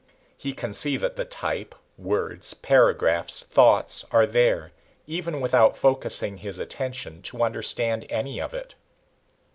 [0.35, 4.71] He can see that the type, words, paragraphs, thoughts are there,
[5.05, 8.73] even without focusing his attention to understand any of it.